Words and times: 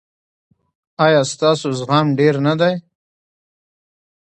ایا 1.05 1.21
ستاسو 1.33 1.67
زغم 1.79 2.07
ډیر 2.19 2.35
نه 2.45 2.53
دی؟ 2.59 2.75